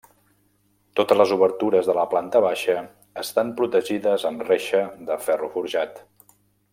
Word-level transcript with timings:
Totes 0.99 1.19
les 1.19 1.33
obertures 1.35 1.89
de 1.89 1.95
la 1.97 2.05
planta 2.15 2.41
baixa 2.47 2.77
estan 3.27 3.53
protegides 3.61 4.27
amb 4.31 4.45
reixa 4.51 4.81
de 5.11 5.23
ferro 5.27 5.55
forjat. 5.59 6.05